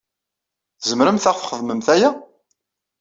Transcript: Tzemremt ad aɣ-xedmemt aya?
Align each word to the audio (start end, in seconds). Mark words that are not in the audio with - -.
Tzemremt 0.79 1.25
ad 1.29 1.29
aɣ-xedmemt 1.35 1.87
aya? 1.93 2.09